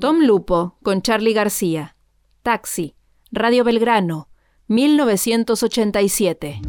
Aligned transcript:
Tom 0.00 0.20
Lupo 0.20 0.76
con 0.82 1.02
Charlie 1.02 1.32
García. 1.32 1.96
Taxi. 2.42 2.94
Radio 3.32 3.64
Belgrano. 3.64 4.28
1987. 4.68 6.60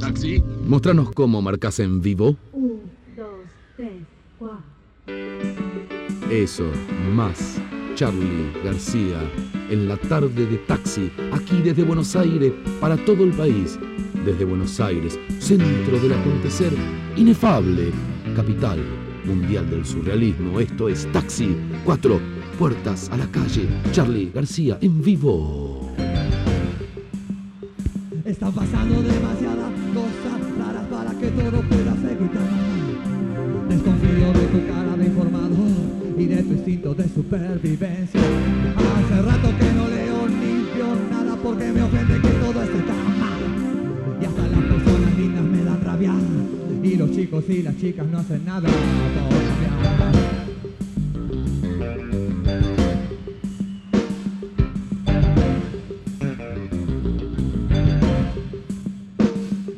Taxi, 0.00 0.42
mostranos 0.64 1.12
cómo 1.12 1.40
marcas 1.42 1.78
en 1.78 2.00
vivo. 2.00 2.36
Un, 2.52 2.80
dos, 3.16 3.26
tres, 3.76 3.92
cuatro. 4.38 4.64
Eso, 6.30 6.64
más. 7.12 7.60
Charlie 8.00 8.50
García, 8.64 9.18
en 9.68 9.86
la 9.86 9.94
tarde 9.98 10.46
de 10.46 10.56
taxi, 10.66 11.10
aquí 11.34 11.60
desde 11.60 11.82
Buenos 11.82 12.16
Aires, 12.16 12.50
para 12.80 12.96
todo 12.96 13.24
el 13.24 13.30
país. 13.32 13.78
Desde 14.24 14.46
Buenos 14.46 14.80
Aires, 14.80 15.18
centro 15.38 16.00
del 16.00 16.14
acontecer, 16.14 16.72
inefable, 17.14 17.90
capital 18.34 18.78
mundial 19.26 19.68
del 19.68 19.84
surrealismo. 19.84 20.60
Esto 20.60 20.88
es 20.88 21.12
Taxi, 21.12 21.54
cuatro 21.84 22.18
puertas 22.58 23.10
a 23.10 23.18
la 23.18 23.26
calle. 23.26 23.68
Charlie 23.92 24.30
García, 24.34 24.78
en 24.80 25.02
vivo. 25.02 25.94
Están 28.24 28.52
pasando 28.54 29.02
demasiadas 29.02 29.72
cosas 29.92 30.58
raras 30.58 30.86
para 30.88 31.10
que 31.18 31.26
todo 31.32 31.60
pueda 31.68 31.94
normal. 31.94 33.68
Desconfío 33.68 34.32
de 34.32 34.46
tu 34.46 34.79
y 36.20 36.26
de 36.26 36.42
tu 36.42 36.52
instinto 36.52 36.94
de 36.94 37.08
supervivencia. 37.08 38.20
Hace 38.20 39.22
rato 39.22 39.48
que 39.58 39.72
no 39.72 39.88
leo 39.88 40.28
ni 40.28 40.64
veo 40.74 40.94
nada 41.10 41.34
porque 41.42 41.72
me 41.72 41.82
ofende 41.82 42.20
que 42.20 42.28
todo 42.28 42.62
esté 42.62 42.78
tan 42.80 43.18
mal. 43.18 43.40
Y 44.20 44.24
hasta 44.26 44.42
las 44.48 44.60
personas 44.60 45.16
lindas 45.16 45.44
me 45.44 45.64
dan 45.64 45.80
rabia. 45.82 46.12
Y 46.82 46.96
los 46.96 47.10
chicos 47.12 47.44
y 47.48 47.62
las 47.62 47.74
chicas 47.78 48.06
no 48.06 48.18
hacen 48.18 48.44
nada. 48.44 48.68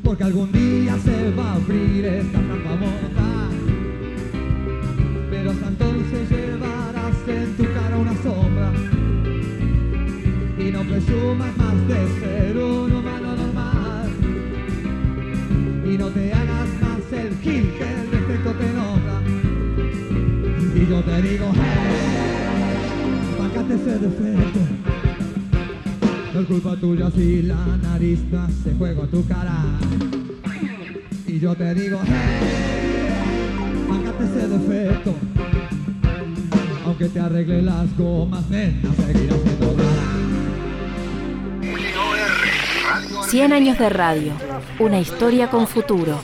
Porque 0.02 0.24
algún 0.24 0.50
día 0.50 0.98
se 0.98 1.30
va 1.36 1.52
a 1.52 1.54
abrir 1.54 2.04
esta 2.04 2.41
no 10.82 10.88
presumas 10.88 11.56
más 11.56 11.88
de 11.88 12.20
ser 12.20 12.56
un 12.56 12.92
humano 12.92 13.36
normal. 13.36 14.10
Y 15.84 15.98
no 15.98 16.08
te 16.08 16.32
hagas 16.32 16.68
más 16.80 17.12
el 17.12 17.36
gil 17.38 17.72
que 17.78 17.84
el 17.84 18.10
defecto 18.10 18.52
te 18.52 18.72
nombra. 18.72 19.20
Y 20.74 20.86
yo 20.88 21.00
te 21.02 21.22
digo, 21.22 21.52
hey, 21.54 21.60
bájate 23.38 23.74
ese 23.74 23.98
defecto. 23.98 24.60
No 26.34 26.40
es 26.40 26.46
culpa 26.46 26.76
tuya 26.76 27.10
si 27.10 27.42
la 27.42 27.76
nariz 27.82 28.20
no 28.30 28.40
hace 28.42 28.72
juego 28.74 29.02
a 29.02 29.06
tu 29.06 29.26
cara. 29.26 29.64
Y 31.26 31.38
yo 31.38 31.54
te 31.54 31.74
digo, 31.74 32.00
hey, 32.04 33.08
mágate 33.88 34.24
ese 34.24 34.48
defecto. 34.48 35.14
Aunque 36.86 37.08
te 37.08 37.20
arregle 37.20 37.62
las 37.62 37.96
gomas, 37.96 38.48
nena, 38.50 38.94
seguirás 38.94 39.40
siendo 39.42 39.76
rara. 39.76 40.21
100 43.32 43.54
años 43.54 43.78
de 43.78 43.88
radio. 43.88 44.34
Una 44.78 45.00
historia 45.00 45.48
con 45.48 45.66
futuro. 45.66 46.20